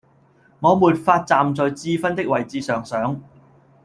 [0.61, 3.21] 我沒法站在智勳的位置上想